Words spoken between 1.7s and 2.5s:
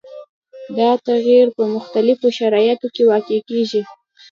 مختلفو